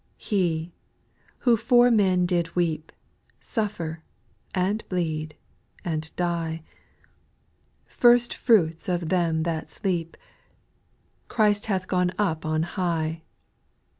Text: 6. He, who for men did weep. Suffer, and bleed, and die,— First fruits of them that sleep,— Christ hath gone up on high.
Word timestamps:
6. 0.17 0.29
He, 0.31 0.71
who 1.41 1.55
for 1.55 1.91
men 1.91 2.25
did 2.25 2.55
weep. 2.55 2.91
Suffer, 3.39 4.01
and 4.51 4.83
bleed, 4.89 5.35
and 5.85 6.11
die,— 6.15 6.63
First 7.85 8.33
fruits 8.33 8.89
of 8.89 9.09
them 9.09 9.43
that 9.43 9.69
sleep,— 9.69 10.17
Christ 11.27 11.67
hath 11.67 11.87
gone 11.87 12.11
up 12.17 12.47
on 12.47 12.63
high. 12.63 13.21